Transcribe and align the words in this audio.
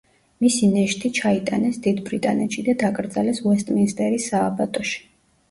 მისი 0.43 0.69
ნეშთი 0.69 1.11
ჩაიტანეს 1.17 1.77
დიდ 1.87 1.99
ბრიტანეთში 2.07 2.65
და 2.71 2.75
დაკრძალეს 2.85 3.43
უესტმინსტერის 3.45 4.27
სააბატოში. 4.33 4.99